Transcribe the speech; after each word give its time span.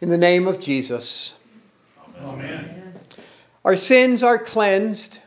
In 0.00 0.10
the 0.10 0.18
name 0.18 0.46
of 0.46 0.60
Jesus. 0.60 1.34
Amen. 2.22 2.94
Our 3.64 3.76
sins 3.76 4.22
are 4.22 4.38
cleansed. 4.38 5.18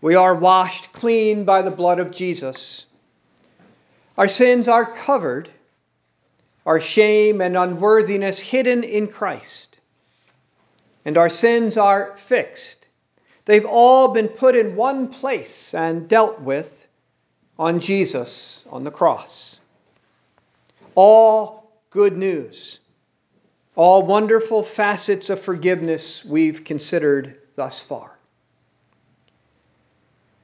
We 0.00 0.14
are 0.14 0.34
washed 0.34 0.94
clean 0.94 1.44
by 1.44 1.60
the 1.60 1.70
blood 1.70 1.98
of 1.98 2.10
Jesus. 2.10 2.86
Our 4.16 4.28
sins 4.28 4.66
are 4.66 4.90
covered. 4.90 5.50
Our 6.64 6.80
shame 6.80 7.42
and 7.42 7.54
unworthiness 7.54 8.38
hidden 8.38 8.82
in 8.82 9.08
Christ. 9.08 9.78
And 11.04 11.18
our 11.18 11.28
sins 11.28 11.76
are 11.76 12.16
fixed. 12.16 12.88
They've 13.44 13.66
all 13.66 14.08
been 14.08 14.28
put 14.28 14.56
in 14.56 14.74
one 14.74 15.08
place 15.08 15.74
and 15.74 16.08
dealt 16.08 16.40
with 16.40 16.88
on 17.58 17.80
Jesus 17.80 18.64
on 18.70 18.84
the 18.84 18.90
cross. 18.90 19.60
All 20.94 21.70
good 21.90 22.16
news 22.16 22.80
all 23.76 24.02
wonderful 24.02 24.62
facets 24.62 25.28
of 25.28 25.40
forgiveness 25.40 26.24
we've 26.24 26.64
considered 26.64 27.36
thus 27.56 27.80
far. 27.80 28.18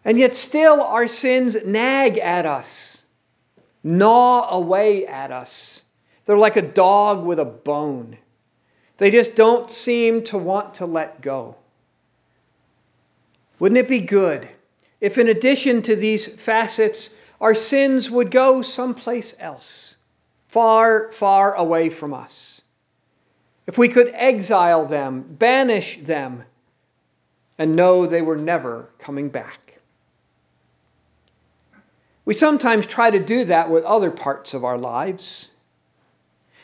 And 0.05 0.19
yet, 0.19 0.35
still, 0.35 0.83
our 0.83 1.09
sins 1.09 1.57
nag 1.65 2.19
at 2.19 2.45
us, 2.45 3.05
gnaw 3.83 4.51
away 4.51 5.07
at 5.07 5.33
us. 5.33 5.83
They're 6.27 6.37
like 6.37 6.57
a 6.57 6.63
dog 6.63 7.25
with 7.25 7.39
a 7.39 7.45
bone. 7.45 8.19
They 8.99 9.11
just 9.11 9.35
don't 9.35 9.71
seem 9.71 10.25
to 10.25 10.39
want 10.39 10.75
to 10.75 10.87
let 10.87 11.23
go. 11.23 11.57
Wouldn't 13.59 13.79
it 13.79 13.89
be 13.89 14.01
good 14.01 14.49
if, 15.01 15.19
in 15.19 15.29
addition 15.29 15.83
to 15.83 15.97
these 15.97 16.27
facets, 16.27 17.11
our 17.41 17.55
sins 17.55 18.11
would 18.11 18.31
go 18.31 18.61
someplace 18.61 19.35
else, 19.39 19.97
far, 20.49 21.11
far 21.13 21.55
away 21.55 21.89
from 21.89 22.13
us? 22.13 22.52
If 23.67 23.79
we 23.79 23.89
could 23.89 24.11
exile 24.15 24.87
them, 24.87 25.23
banish 25.23 26.01
them, 26.03 26.45
and 27.59 27.77
know 27.77 28.07
they 28.07 28.23
were 28.23 28.37
never 28.37 28.89
coming 28.99 29.29
back. 29.29 29.81
We 32.25 32.35
sometimes 32.35 32.87
try 32.87 33.11
to 33.11 33.19
do 33.19 33.45
that 33.47 33.71
with 33.71 33.85
other 33.85 34.11
parts 34.11 34.55
of 34.55 34.65
our 34.65 34.79
lives. 34.79 35.49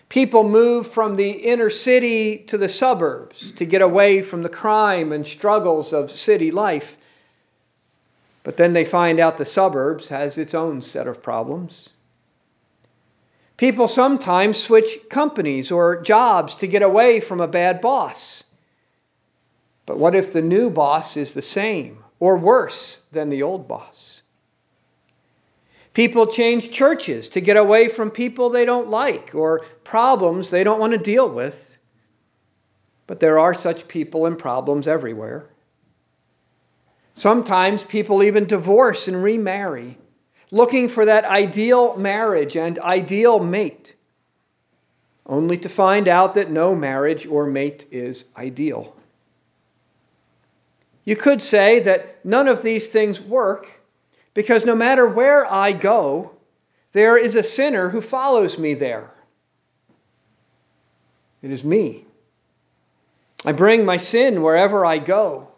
People 0.09 0.49
move 0.49 0.87
from 0.87 1.17
the 1.17 1.31
inner 1.31 1.69
city 1.69 2.39
to 2.49 2.57
the 2.57 2.69
suburbs 2.69 3.53
to 3.53 3.67
get 3.67 3.83
away 3.83 4.23
from 4.23 4.43
the 4.43 4.49
crime 4.49 5.13
and 5.13 5.27
struggles 5.27 5.93
of 5.93 6.11
city 6.11 6.51
life. 6.51 6.97
But 8.43 8.57
then 8.57 8.73
they 8.73 8.85
find 8.85 9.21
out 9.21 9.37
the 9.37 9.45
suburbs 9.45 10.09
has 10.09 10.39
its 10.39 10.55
own 10.55 10.81
set 10.81 11.07
of 11.07 11.23
problems. 11.23 11.91
People 13.59 13.89
sometimes 13.89 14.57
switch 14.57 15.09
companies 15.11 15.73
or 15.73 16.01
jobs 16.01 16.55
to 16.57 16.69
get 16.69 16.83
away 16.83 17.19
from 17.19 17.41
a 17.41 17.49
bad 17.49 17.81
boss. 17.81 18.45
But 19.85 19.99
what 19.99 20.15
if 20.15 20.33
the 20.33 20.43
new 20.43 20.71
boss 20.71 21.17
is 21.17 21.35
the 21.35 21.43
same 21.43 22.05
or 22.21 22.39
worse 22.39 23.01
than 23.11 23.31
the 23.31 23.43
old 23.43 23.67
boss? 23.67 24.23
People 25.93 26.29
change 26.29 26.71
churches 26.71 27.29
to 27.31 27.41
get 27.41 27.57
away 27.57 27.89
from 27.89 28.13
people 28.13 28.51
they 28.51 28.65
don't 28.65 28.91
like 28.91 29.35
or 29.35 29.63
problems 29.83 30.51
they 30.51 30.63
don't 30.63 30.79
want 30.79 30.93
to 30.93 30.99
deal 30.99 31.29
with. 31.29 31.79
But 33.09 33.19
there 33.19 33.41
are 33.41 33.55
such 33.55 33.89
people 33.89 34.27
and 34.27 34.39
problems 34.39 34.87
everywhere. 34.87 35.47
Sometimes 37.17 37.83
people 37.83 38.23
even 38.23 38.45
divorce 38.45 39.09
and 39.09 39.21
remarry 39.21 39.99
looking 40.51 40.89
for 40.89 41.05
that 41.05 41.25
ideal 41.25 41.97
marriage 41.97 42.57
and 42.57 42.79
ideal 42.79 43.39
mate, 43.39 43.95
only 45.27 45.59
to 45.59 45.69
find 45.69 46.09
out 46.09 46.35
that 46.35 46.51
no 46.51 46.75
marriage 46.75 47.27
or 47.27 47.47
mate 47.47 47.87
is 47.91 48.25
ideal. 48.37 48.97
You 51.05 51.17
could 51.17 51.43
say 51.43 51.81
that 51.81 52.25
none 52.25 52.49
of 52.49 52.63
these 52.63 52.89
things 52.89 53.21
work 53.21 53.81
because 54.35 54.65
no 54.65 54.75
matter 54.75 55.07
where 55.07 55.51
I 55.51 55.73
go, 55.73 56.33
there 56.93 57.17
is 57.17 57.35
a 57.35 57.43
sinner 57.43 57.89
who 57.89 58.01
follows 58.01 58.59
me 58.59 58.75
there. 58.75 59.11
It 61.43 61.51
is 61.51 61.65
me. 61.65 62.05
I 63.45 63.53
bring 63.53 63.85
my 63.85 63.97
sin 63.97 64.43
wherever 64.43 64.85
I 64.85 64.99
go, 64.99 65.49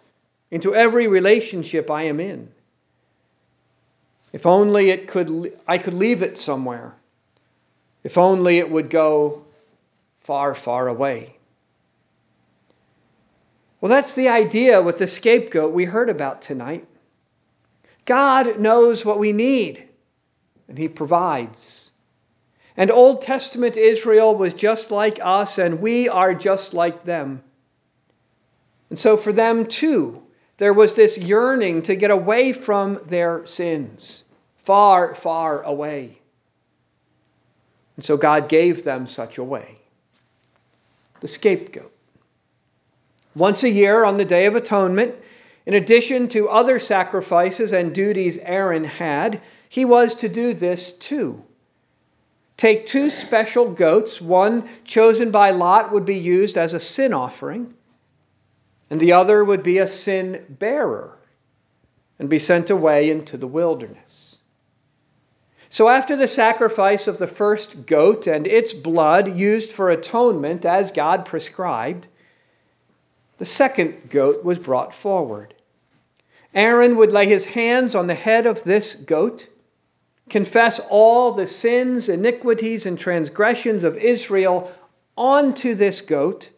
into 0.51 0.75
every 0.75 1.09
relationship 1.09 1.91
I 1.91 2.05
am 2.05 2.21
in. 2.21 2.51
If 4.33 4.47
only 4.47 4.91
it 4.91 5.09
could, 5.09 5.59
I 5.67 5.79
could 5.79 5.95
leave 5.95 6.23
it 6.23 6.39
somewhere. 6.39 6.95
If 8.05 8.17
only 8.17 8.59
it 8.59 8.71
would 8.71 8.91
go 8.91 9.45
far, 10.21 10.55
far 10.55 10.89
away. 10.89 11.37
Well, 13.81 13.91
that's 13.91 14.13
the 14.13 14.29
idea 14.29 14.83
with 14.83 14.99
the 14.99 15.07
scapegoat 15.07 15.73
we 15.73 15.85
heard 15.85 16.11
about 16.11 16.43
tonight. 16.43 16.87
God 18.05 18.59
knows 18.59 19.05
what 19.05 19.19
we 19.19 19.33
need, 19.33 19.89
and 20.69 20.77
He 20.77 20.89
provides. 20.89 21.91
And 22.77 22.91
Old 22.91 23.23
Testament 23.23 23.77
Israel 23.77 24.37
was 24.37 24.55
just 24.55 24.91
like 24.91 25.19
us, 25.23 25.59
and 25.59 25.81
we 25.81 26.09
are 26.09 26.35
just 26.35 26.75
like 26.75 27.05
them. 27.05 27.43
And 28.91 28.99
so, 28.99 29.17
for 29.17 29.33
them 29.33 29.67
too, 29.67 30.23
there 30.61 30.75
was 30.75 30.95
this 30.95 31.17
yearning 31.17 31.81
to 31.81 31.97
get 31.97 32.11
away 32.11 32.53
from 32.53 33.01
their 33.07 33.47
sins, 33.47 34.25
far, 34.59 35.15
far 35.15 35.63
away. 35.63 36.19
And 37.97 38.05
so 38.05 38.19
God 38.19 38.51
gave 38.51 38.85
them 38.85 39.07
such 39.07 39.39
a 39.39 39.45
way 39.45 39.79
the 41.21 41.29
scapegoat. 41.29 41.91
Once 43.35 43.63
a 43.63 43.71
year 43.71 44.05
on 44.05 44.19
the 44.19 44.25
Day 44.27 44.45
of 44.45 44.55
Atonement, 44.55 45.15
in 45.65 45.73
addition 45.73 46.29
to 46.29 46.51
other 46.51 46.79
sacrifices 46.79 47.73
and 47.73 47.95
duties 47.95 48.37
Aaron 48.37 48.85
had, 48.85 49.41
he 49.71 49.87
was 49.87 50.15
to 50.17 50.29
do 50.29 50.53
this 50.53 50.93
too. 50.93 51.43
Take 52.59 52.85
two 52.85 53.09
special 53.09 53.71
goats, 53.71 54.21
one 54.21 54.69
chosen 54.85 55.31
by 55.31 55.53
Lot 55.53 55.93
would 55.93 56.05
be 56.05 56.19
used 56.19 56.59
as 56.59 56.75
a 56.75 56.81
sin 56.81 57.15
offering 57.15 57.75
and 58.91 58.99
the 58.99 59.13
other 59.13 59.45
would 59.45 59.63
be 59.63 59.79
a 59.79 59.87
sin 59.87 60.45
bearer 60.49 61.17
and 62.19 62.29
be 62.29 62.39
sent 62.39 62.69
away 62.69 63.09
into 63.09 63.37
the 63.37 63.47
wilderness. 63.47 64.37
So, 65.71 65.89
after 65.89 66.17
the 66.17 66.27
sacrifice 66.27 67.07
of 67.07 67.19
the 67.19 67.29
first 67.29 67.87
goat 67.87 68.27
and 68.27 68.45
its 68.45 68.73
blood 68.73 69.37
used 69.37 69.71
for 69.71 69.89
atonement 69.89 70.67
as 70.67 70.91
God 70.91 71.25
prescribed, 71.25 72.09
the 73.39 73.47
second 73.47 74.11
goat 74.11 74.45
was 74.45 74.59
brought 74.59 74.93
forward. 74.93 75.55
Aaron 76.53 76.97
would 76.97 77.13
lay 77.13 77.27
his 77.27 77.47
hands 77.47 77.95
on 77.95 78.09
the 78.09 78.15
head 78.15 78.47
of 78.47 78.65
this 78.65 78.97
goat, 78.97 79.49
confess 80.29 80.81
all 80.91 81.33
the 81.33 81.47
sins, 81.47 82.09
iniquities, 82.09 82.85
and 82.85 82.99
transgressions 82.99 83.85
of 83.85 83.97
Israel 83.97 84.73
onto 85.17 85.77
this 85.77 86.01
goat 86.01 86.51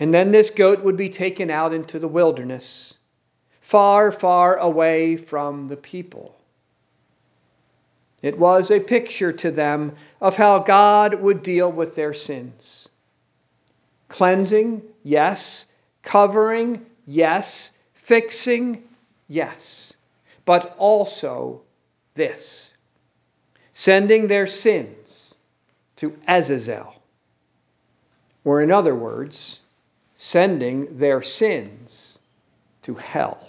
and 0.00 0.12
then 0.12 0.30
this 0.30 0.50
goat 0.50 0.82
would 0.84 0.96
be 0.96 1.08
taken 1.08 1.50
out 1.50 1.72
into 1.72 1.98
the 1.98 2.08
wilderness, 2.08 2.94
far, 3.60 4.12
far 4.12 4.56
away 4.56 5.16
from 5.16 5.66
the 5.66 5.76
people. 5.76 6.34
It 8.22 8.38
was 8.38 8.70
a 8.70 8.80
picture 8.80 9.32
to 9.32 9.50
them 9.50 9.94
of 10.20 10.36
how 10.36 10.60
God 10.60 11.14
would 11.14 11.42
deal 11.42 11.70
with 11.70 11.94
their 11.94 12.14
sins. 12.14 12.88
Cleansing, 14.08 14.82
yes. 15.02 15.66
Covering, 16.02 16.84
yes. 17.06 17.72
Fixing, 17.94 18.82
yes. 19.28 19.92
But 20.44 20.74
also 20.78 21.62
this 22.14 22.72
sending 23.72 24.26
their 24.26 24.48
sins 24.48 25.36
to 25.94 26.12
Azazel. 26.26 27.00
Or, 28.44 28.60
in 28.60 28.72
other 28.72 28.94
words, 28.94 29.60
sending 30.18 30.98
their 30.98 31.22
sins 31.22 32.18
to 32.82 32.94
hell. 32.94 33.48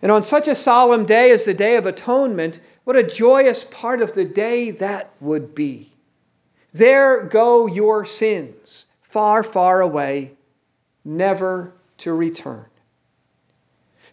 And 0.00 0.10
on 0.10 0.22
such 0.22 0.48
a 0.48 0.54
solemn 0.54 1.04
day 1.04 1.30
as 1.30 1.44
the 1.44 1.54
Day 1.54 1.76
of 1.76 1.86
Atonement, 1.86 2.58
what 2.84 2.96
a 2.96 3.02
joyous 3.02 3.62
part 3.62 4.00
of 4.00 4.14
the 4.14 4.24
day 4.24 4.72
that 4.72 5.10
would 5.20 5.54
be. 5.54 5.92
There 6.72 7.24
go 7.24 7.66
your 7.66 8.06
sins, 8.06 8.86
far, 9.02 9.42
far 9.42 9.82
away, 9.82 10.32
never 11.04 11.74
to 11.98 12.14
return. 12.14 12.64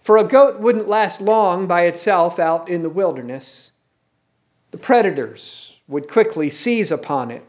For 0.03 0.17
a 0.17 0.25
goat 0.25 0.59
wouldn't 0.59 0.89
last 0.89 1.21
long 1.21 1.65
by 1.65 1.83
itself 1.83 2.39
out 2.39 2.67
in 2.67 2.83
the 2.83 2.89
wilderness. 2.89 3.71
The 4.71 4.77
predators 4.77 5.77
would 5.87 6.09
quickly 6.09 6.49
seize 6.49 6.91
upon 6.91 7.31
it 7.31 7.43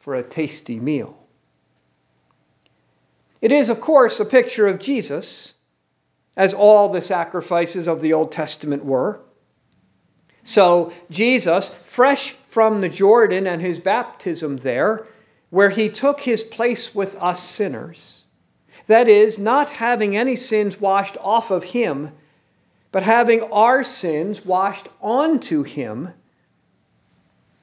for 0.00 0.14
a 0.14 0.22
tasty 0.22 0.78
meal. 0.78 1.18
It 3.44 3.52
is, 3.52 3.68
of 3.68 3.82
course, 3.82 4.20
a 4.20 4.24
picture 4.24 4.66
of 4.66 4.78
Jesus, 4.78 5.52
as 6.34 6.54
all 6.54 6.88
the 6.88 7.02
sacrifices 7.02 7.88
of 7.88 8.00
the 8.00 8.14
Old 8.14 8.32
Testament 8.32 8.86
were. 8.86 9.20
So, 10.44 10.94
Jesus, 11.10 11.68
fresh 11.68 12.36
from 12.48 12.80
the 12.80 12.88
Jordan 12.88 13.46
and 13.46 13.60
his 13.60 13.80
baptism 13.80 14.56
there, 14.56 15.06
where 15.50 15.68
he 15.68 15.90
took 15.90 16.20
his 16.20 16.42
place 16.42 16.94
with 16.94 17.16
us 17.16 17.42
sinners. 17.42 18.24
That 18.86 19.08
is, 19.08 19.38
not 19.38 19.68
having 19.68 20.16
any 20.16 20.36
sins 20.36 20.80
washed 20.80 21.18
off 21.20 21.50
of 21.50 21.64
him, 21.64 22.12
but 22.92 23.02
having 23.02 23.42
our 23.42 23.84
sins 23.84 24.42
washed 24.42 24.88
onto 25.02 25.64
him. 25.64 26.08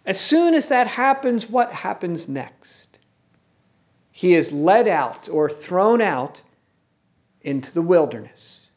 As 0.05 0.19
soon 0.19 0.53
as 0.53 0.67
that 0.67 0.85
happens, 0.85 1.49
what 1.49 1.71
happens 1.73 2.29
next? 2.29 2.90
He 4.21 4.35
is 4.35 4.51
led 4.51 4.87
out 4.87 5.29
or 5.29 5.49
thrown 5.49 5.99
out 5.99 6.43
into 7.41 7.73
the 7.73 7.81
wilderness. 7.81 8.69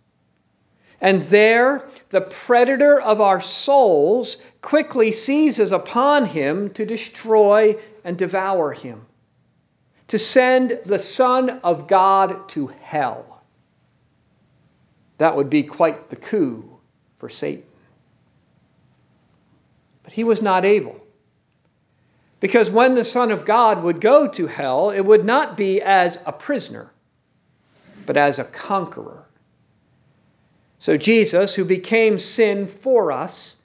And 1.03 1.23
there, 1.25 1.87
the 2.09 2.23
predator 2.23 2.99
of 2.99 3.21
our 3.21 3.43
souls 3.43 4.39
quickly 4.63 5.13
seizes 5.13 5.71
upon 5.71 6.25
him 6.25 6.71
to 6.71 6.87
destroy 6.87 7.77
and 8.05 8.17
devour 8.17 8.73
him, 8.73 9.05
to 10.09 10.19
send 10.19 10.81
the 10.87 10.99
Son 10.99 11.51
of 11.63 11.89
God 11.89 12.49
to 12.49 12.69
hell. 12.69 13.43
That 15.19 15.37
would 15.37 15.51
be 15.51 15.65
quite 15.65 16.09
the 16.09 16.17
coup 16.17 16.65
for 17.19 17.29
Satan. 17.29 17.67
But 20.05 20.15
he 20.15 20.25
was 20.25 20.41
not 20.41 20.65
able. 20.65 21.04
Because 22.45 22.71
when 22.71 22.95
the 22.95 23.07
Son 23.07 23.31
of 23.31 23.47
God 23.47 23.83
would 23.83 24.03
go 24.03 24.29
to 24.29 24.47
hell, 24.47 24.91
it 24.91 25.01
would 25.01 25.25
not 25.25 25.57
be 25.57 25.81
as 25.81 26.19
a 26.27 26.33
prisoner, 26.33 26.93
but 28.05 28.19
as 28.19 28.39
a 28.39 28.45
conqueror. 28.45 29.25
So 30.79 30.99
Jesus, 30.99 31.55
who 31.55 31.65
became 31.65 32.19
sin 32.19 32.67
for 32.67 33.13
us, 33.13 33.57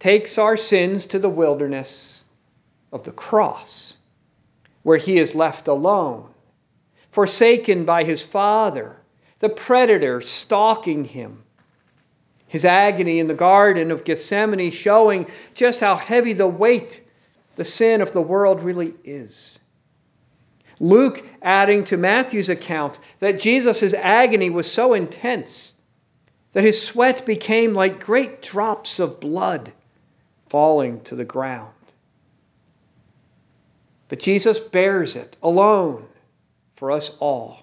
takes 0.00 0.38
our 0.38 0.56
sins 0.56 1.06
to 1.06 1.20
the 1.20 1.28
wilderness 1.28 2.24
of 2.90 3.04
the 3.04 3.12
cross, 3.12 3.96
where 4.82 4.98
he 4.98 5.16
is 5.16 5.36
left 5.36 5.68
alone, 5.68 6.26
forsaken 7.12 7.84
by 7.84 8.02
his 8.02 8.24
Father, 8.24 8.96
the 9.38 9.50
predator 9.50 10.20
stalking 10.20 11.04
him. 11.04 11.44
His 12.48 12.64
agony 12.64 13.20
in 13.20 13.28
the 13.28 13.34
Garden 13.34 13.92
of 13.92 14.02
Gethsemane 14.02 14.72
showing 14.72 15.28
just 15.54 15.78
how 15.78 15.94
heavy 15.94 16.32
the 16.32 16.48
weight, 16.48 17.02
the 17.60 17.64
sin 17.66 18.00
of 18.00 18.12
the 18.12 18.22
world 18.22 18.62
really 18.62 18.94
is. 19.04 19.58
Luke 20.78 21.22
adding 21.42 21.84
to 21.84 21.98
Matthew's 21.98 22.48
account 22.48 22.98
that 23.18 23.38
Jesus' 23.38 23.92
agony 23.92 24.48
was 24.48 24.72
so 24.72 24.94
intense 24.94 25.74
that 26.52 26.64
his 26.64 26.82
sweat 26.82 27.26
became 27.26 27.74
like 27.74 28.02
great 28.02 28.40
drops 28.40 28.98
of 28.98 29.20
blood 29.20 29.74
falling 30.48 31.02
to 31.02 31.14
the 31.14 31.26
ground. 31.26 31.74
But 34.08 34.20
Jesus 34.20 34.58
bears 34.58 35.14
it 35.14 35.36
alone 35.42 36.06
for 36.76 36.90
us 36.90 37.10
all. 37.20 37.58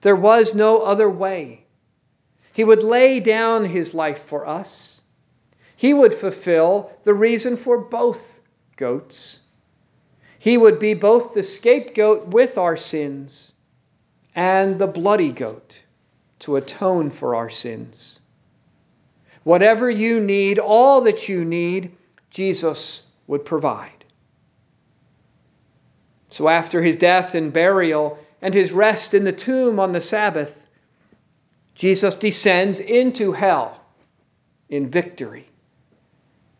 There 0.00 0.16
was 0.16 0.54
no 0.54 0.78
other 0.78 1.10
way. 1.10 1.66
He 2.54 2.64
would 2.64 2.82
lay 2.82 3.20
down 3.20 3.66
his 3.66 3.92
life 3.92 4.22
for 4.22 4.46
us. 4.46 5.02
He 5.76 5.92
would 5.92 6.14
fulfill 6.14 6.90
the 7.04 7.12
reason 7.12 7.58
for 7.58 7.76
both 7.76 8.39
goats. 8.80 9.38
He 10.40 10.56
would 10.56 10.78
be 10.78 10.94
both 10.94 11.34
the 11.34 11.42
scapegoat 11.42 12.26
with 12.28 12.58
our 12.58 12.76
sins 12.76 13.52
and 14.34 14.78
the 14.78 14.86
bloody 14.86 15.32
goat 15.32 15.82
to 16.40 16.56
atone 16.56 17.10
for 17.10 17.36
our 17.36 17.50
sins. 17.50 18.18
Whatever 19.44 19.90
you 19.90 20.18
need, 20.18 20.58
all 20.58 21.02
that 21.02 21.28
you 21.28 21.44
need, 21.44 21.92
Jesus 22.30 23.02
would 23.26 23.44
provide. 23.44 24.04
So 26.30 26.48
after 26.48 26.82
his 26.82 26.96
death 26.96 27.34
and 27.34 27.52
burial 27.52 28.18
and 28.40 28.54
his 28.54 28.72
rest 28.72 29.12
in 29.12 29.24
the 29.24 29.32
tomb 29.32 29.78
on 29.78 29.92
the 29.92 30.00
Sabbath, 30.00 30.66
Jesus 31.74 32.14
descends 32.14 32.80
into 32.80 33.32
hell 33.32 33.78
in 34.68 34.88
victory 34.88 35.50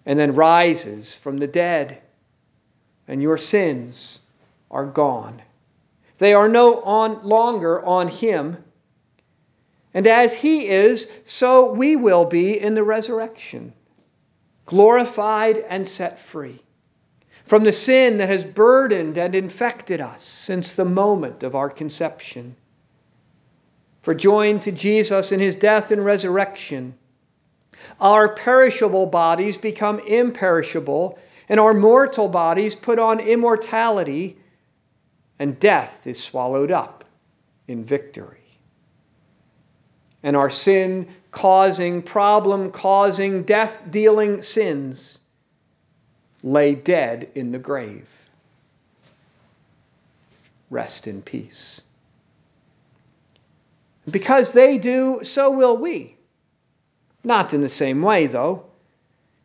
and 0.04 0.18
then 0.18 0.34
rises 0.34 1.14
from 1.14 1.38
the 1.38 1.46
dead, 1.46 2.02
and 3.10 3.20
your 3.20 3.36
sins 3.36 4.20
are 4.70 4.86
gone. 4.86 5.42
They 6.16 6.32
are 6.32 6.48
no 6.48 6.80
on, 6.80 7.26
longer 7.26 7.84
on 7.84 8.08
him 8.08 8.56
and 9.92 10.06
as 10.06 10.34
he 10.34 10.68
is, 10.68 11.08
so 11.24 11.72
we 11.72 11.96
will 11.96 12.24
be 12.24 12.60
in 12.60 12.74
the 12.74 12.84
resurrection, 12.84 13.72
glorified 14.66 15.58
and 15.58 15.86
set 15.86 16.18
free 16.18 16.62
from 17.44 17.64
the 17.64 17.72
sin 17.72 18.18
that 18.18 18.28
has 18.28 18.44
burdened 18.44 19.18
and 19.18 19.34
infected 19.34 20.00
us 20.00 20.22
since 20.22 20.74
the 20.74 20.84
moment 20.84 21.42
of 21.42 21.56
our 21.56 21.68
conception. 21.68 22.54
For 24.02 24.14
joined 24.14 24.62
to 24.62 24.72
Jesus 24.72 25.32
in 25.32 25.40
his 25.40 25.56
death 25.56 25.90
and 25.90 26.04
resurrection, 26.04 26.94
our 28.00 28.28
perishable 28.28 29.06
bodies 29.06 29.56
become 29.56 29.98
imperishable, 29.98 31.18
and 31.50 31.60
our 31.60 31.74
mortal 31.74 32.28
bodies 32.28 32.74
put 32.74 32.98
on 32.98 33.20
immortality, 33.20 34.38
and 35.38 35.60
death 35.60 36.06
is 36.06 36.22
swallowed 36.22 36.70
up 36.70 37.04
in 37.68 37.84
victory 37.84 38.40
and 40.22 40.36
our 40.36 40.50
sin 40.50 41.08
causing, 41.30 42.02
problem 42.02 42.70
causing, 42.70 43.42
death 43.44 43.84
dealing 43.90 44.42
sins 44.42 45.18
lay 46.42 46.74
dead 46.74 47.28
in 47.34 47.52
the 47.52 47.58
grave. 47.58 48.08
Rest 50.68 51.06
in 51.06 51.22
peace. 51.22 51.80
Because 54.10 54.52
they 54.52 54.78
do, 54.78 55.20
so 55.22 55.50
will 55.50 55.76
we. 55.76 56.16
Not 57.22 57.52
in 57.54 57.60
the 57.60 57.68
same 57.68 58.02
way, 58.02 58.26
though. 58.26 58.64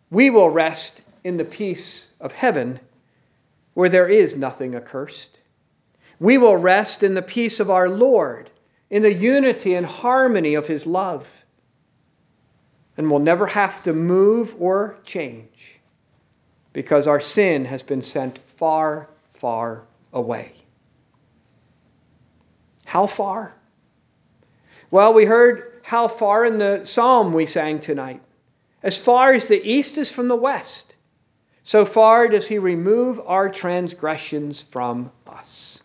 We 0.10 0.30
will 0.30 0.50
rest 0.50 1.01
in 1.25 1.38
the 1.38 1.44
peace 1.44 2.07
of 2.22 2.31
heaven 2.31 2.80
where 3.74 3.89
there 3.89 4.07
is 4.07 4.36
nothing 4.36 4.75
accursed. 4.75 5.42
We 6.19 6.38
will 6.38 6.56
rest 6.56 7.01
in 7.01 7.16
the 7.16 7.24
peace 7.24 7.60
of 7.60 7.72
our 7.72 7.89
Lord 7.89 8.51
in 8.92 9.01
the 9.01 9.12
unity 9.12 9.74
and 9.74 9.88
harmony 9.88 10.54
of 10.54 10.68
His 10.68 10.86
love. 10.86 11.27
And 12.95 13.10
will 13.10 13.19
never 13.19 13.48
have 13.48 13.81
to 13.83 13.92
move 13.92 14.56
or 14.60 14.98
change 15.04 15.81
because 16.72 17.07
our 17.07 17.19
sin 17.19 17.66
has 17.66 17.81
been 17.81 18.04
sent 18.04 18.38
far, 18.57 19.10
far 19.33 19.81
away. 20.13 20.53
How 22.86 23.08
far? 23.08 23.55
Well, 24.91 25.13
we 25.13 25.25
heard 25.25 25.82
how 25.82 26.08
far 26.08 26.46
in 26.46 26.60
the 26.60 26.86
psalm 26.86 27.34
we 27.34 27.48
sang 27.48 27.79
tonight. 27.79 28.22
As 28.84 28.98
far 28.98 29.34
as 29.34 29.48
the 29.48 29.62
east 29.62 29.98
is 29.98 30.12
from 30.12 30.27
the 30.27 30.36
west, 30.36 30.95
so 31.65 31.84
far 31.84 32.29
does 32.29 32.48
he 32.48 32.60
remove 32.60 33.19
our 33.25 33.50
transgressions 33.50 34.62
from 34.62 35.12
us. 35.27 35.81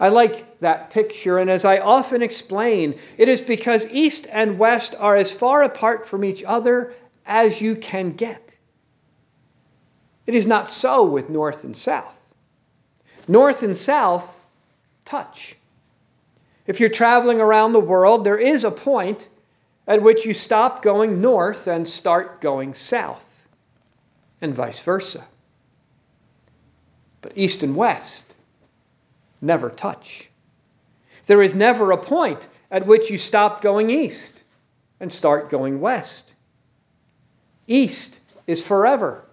I 0.00 0.08
like 0.08 0.58
that 0.60 0.90
picture, 0.90 1.38
and 1.38 1.50
as 1.50 1.64
I 1.64 1.78
often 1.78 2.22
explain, 2.22 2.98
it 3.18 3.28
is 3.28 3.42
because 3.42 3.86
East 3.88 4.26
and 4.32 4.58
West 4.58 4.94
are 4.98 5.14
as 5.14 5.30
far 5.30 5.62
apart 5.62 6.06
from 6.06 6.24
each 6.24 6.42
other 6.42 6.94
as 7.26 7.60
you 7.60 7.76
can 7.76 8.10
get. 8.10 8.56
It 10.26 10.34
is 10.34 10.46
not 10.46 10.70
so 10.70 11.04
with 11.04 11.28
North 11.28 11.64
and 11.64 11.76
South. 11.76 12.18
North 13.28 13.62
and 13.62 13.76
South 13.76 14.34
touch. 15.04 15.54
If 16.66 16.80
you're 16.80 16.88
traveling 16.88 17.40
around 17.40 17.74
the 17.74 17.80
world, 17.80 18.24
there 18.24 18.38
is 18.38 18.64
a 18.64 18.70
point 18.70 19.28
at 19.86 20.02
which 20.02 20.24
you 20.24 20.32
stop 20.32 20.82
going 20.82 21.20
north 21.20 21.66
and 21.66 21.86
start 21.86 22.40
going 22.40 22.72
south, 22.74 23.24
and 24.40 24.54
vice 24.54 24.80
versa. 24.80 25.24
But 27.22 27.32
East 27.36 27.62
and 27.62 27.76
West, 27.76 28.34
never 29.40 29.70
touch. 29.70 30.28
There 31.26 31.42
is 31.42 31.54
never 31.54 31.92
a 31.92 31.98
point 31.98 32.48
at 32.70 32.86
which 32.86 33.10
you 33.10 33.18
stop 33.18 33.62
going 33.62 33.90
east 33.90 34.44
and 35.00 35.12
start 35.12 35.50
going 35.50 35.80
west. 35.80 36.34
East 37.66 38.20
is 38.46 38.62
forever, 38.62 39.24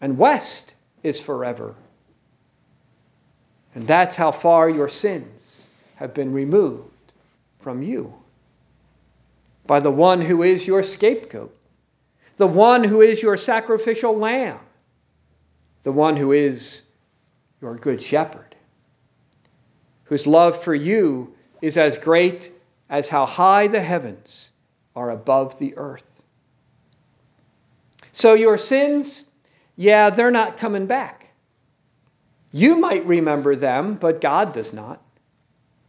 and 0.00 0.18
west 0.18 0.74
is 1.02 1.20
forever. 1.20 1.74
And 3.74 3.86
that's 3.86 4.16
how 4.16 4.30
far 4.30 4.70
your 4.70 4.88
sins 4.88 5.68
have 5.96 6.14
been 6.14 6.32
removed 6.32 6.90
from 7.60 7.82
you 7.82 8.12
by 9.66 9.80
the 9.80 9.90
one 9.90 10.20
who 10.20 10.42
is 10.42 10.66
your 10.66 10.82
scapegoat, 10.82 11.54
the 12.36 12.46
one 12.46 12.84
who 12.84 13.00
is 13.00 13.22
your 13.22 13.36
sacrificial 13.36 14.16
lamb, 14.16 14.58
the 15.82 15.92
one 15.92 16.16
who 16.16 16.32
is 16.32 16.82
your 17.60 17.76
good 17.76 18.02
shepherd 18.02 18.54
whose 20.04 20.26
love 20.26 20.62
for 20.62 20.74
you 20.74 21.34
is 21.62 21.76
as 21.78 21.96
great 21.96 22.52
as 22.90 23.08
how 23.08 23.26
high 23.26 23.66
the 23.66 23.80
heavens 23.80 24.50
are 24.94 25.10
above 25.10 25.58
the 25.58 25.76
earth. 25.76 26.22
So 28.12 28.34
your 28.34 28.58
sins 28.58 29.24
yeah, 29.76 30.10
they're 30.10 30.30
not 30.30 30.58
coming 30.58 30.86
back. 30.86 31.30
You 32.52 32.76
might 32.76 33.04
remember 33.06 33.56
them, 33.56 33.94
but 33.94 34.20
God 34.20 34.52
does 34.52 34.72
not. 34.72 35.02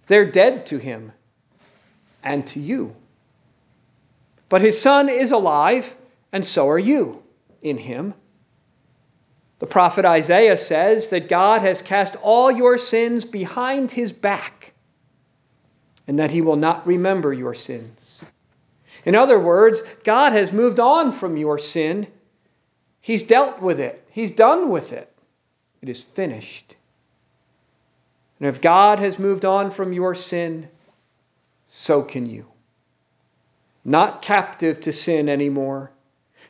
They're 0.07 0.29
dead 0.31 0.65
to 0.67 0.77
him 0.77 1.11
and 2.23 2.45
to 2.47 2.59
you. 2.59 2.95
But 4.49 4.61
his 4.61 4.81
son 4.81 5.09
is 5.09 5.31
alive, 5.31 5.95
and 6.35 6.45
so 6.45 6.67
are 6.67 6.77
you 6.77 7.23
in 7.61 7.77
him. 7.77 8.13
The 9.59 9.65
prophet 9.65 10.03
Isaiah 10.03 10.57
says 10.57 11.07
that 11.07 11.29
God 11.29 11.61
has 11.61 11.81
cast 11.81 12.17
all 12.17 12.51
your 12.51 12.77
sins 12.77 13.23
behind 13.23 13.89
his 13.89 14.11
back 14.11 14.73
and 16.05 16.19
that 16.19 16.31
he 16.31 16.41
will 16.41 16.57
not 16.57 16.85
remember 16.85 17.31
your 17.31 17.53
sins. 17.53 18.21
In 19.05 19.15
other 19.15 19.39
words, 19.39 19.81
God 20.03 20.33
has 20.33 20.51
moved 20.51 20.81
on 20.81 21.13
from 21.13 21.37
your 21.37 21.57
sin. 21.57 22.05
He's 22.99 23.23
dealt 23.23 23.61
with 23.61 23.79
it, 23.79 24.05
He's 24.09 24.31
done 24.31 24.69
with 24.69 24.91
it. 24.91 25.09
It 25.81 25.87
is 25.87 26.03
finished. 26.03 26.75
And 28.41 28.49
if 28.49 28.59
God 28.59 28.99
has 28.99 29.17
moved 29.17 29.45
on 29.45 29.71
from 29.71 29.93
your 29.93 30.15
sin, 30.15 30.67
so 31.65 32.03
can 32.03 32.25
you. 32.25 32.45
Not 33.85 34.21
captive 34.21 34.81
to 34.81 34.91
sin 34.91 35.29
anymore, 35.29 35.91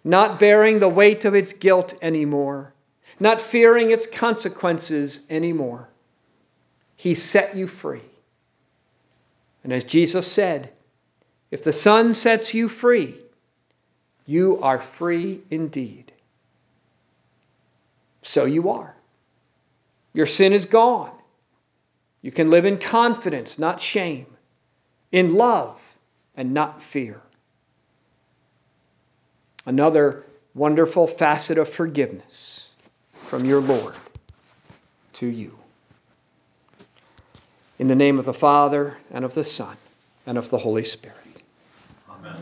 not 0.06 0.40
bearing 0.40 0.78
the 0.78 0.88
weight 0.88 1.26
of 1.26 1.34
its 1.34 1.52
guilt 1.52 1.96
anymore, 2.00 2.72
not 3.20 3.42
fearing 3.42 3.90
its 3.90 4.06
consequences 4.06 5.22
anymore. 5.32 5.90
He 6.96 7.16
set 7.16 7.56
you 7.56 7.66
free. 7.68 8.04
And 9.64 9.74
as 9.74 9.84
Jesus 9.84 10.32
said, 10.32 10.72
if 11.50 11.64
the 11.64 11.74
Son 11.74 12.14
sets 12.14 12.54
you 12.54 12.70
free, 12.70 13.16
you 14.28 14.60
are 14.62 14.80
free 14.80 15.42
indeed. 15.50 16.12
So 18.22 18.46
you 18.46 18.70
are. 18.70 18.96
Your 20.14 20.28
sin 20.28 20.54
is 20.54 20.66
gone. 20.66 21.12
You 22.22 22.32
can 22.32 22.50
live 22.50 22.66
in 22.66 22.78
confidence, 22.78 23.58
not 23.58 23.82
shame, 23.82 24.28
in 25.12 25.34
love, 25.34 25.82
and 26.36 26.54
not 26.54 26.82
fear. 26.82 27.22
Another 29.66 30.24
wonderful 30.54 31.08
facet 31.08 31.58
of 31.58 31.70
forgiveness 31.70 32.70
from 33.14 33.46
your 33.46 33.62
Lord 33.62 33.96
to 35.14 35.28
you. 35.28 35.58
In 37.80 37.88
the 37.88 37.96
name 37.96 38.20
of 38.20 38.26
the 38.26 38.34
Father, 38.34 38.98
and 39.12 39.26
of 39.26 39.34
the 39.34 39.44
Son, 39.44 39.76
and 40.26 40.38
of 40.38 40.50
the 40.50 40.58
Holy 40.58 40.84
Spirit. 40.84 41.42
Amen. 42.10 42.42